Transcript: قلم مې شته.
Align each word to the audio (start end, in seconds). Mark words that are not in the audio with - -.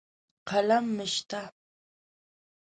قلم 0.49 0.85
مې 0.95 1.05
شته. 1.13 1.41